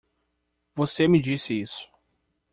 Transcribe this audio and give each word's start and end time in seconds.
Você 0.73 1.07
me 1.07 1.21
disse 1.21 1.61
isso. 1.61 1.87